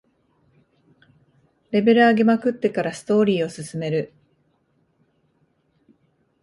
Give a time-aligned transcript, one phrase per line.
[1.69, 4.15] レベル上げまくってからストーリーを進める